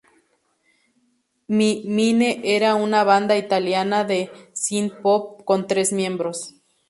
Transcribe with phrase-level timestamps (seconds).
[1.47, 6.55] Mi Mine era una banda italiana de Synth-Pop con tres miembros.